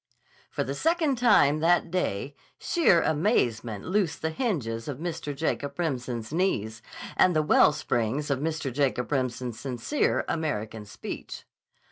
[0.49, 5.35] For the second time that day sheer amazement loosed the hinges of Mr.
[5.35, 6.81] Jacob Remsen's knees,
[7.15, 8.73] and the wellsprings of Mr.
[8.73, 11.45] Jacob Remsen's sincere American speech.